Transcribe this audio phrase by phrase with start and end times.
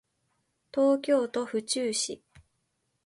[0.73, 2.23] 東京都府中市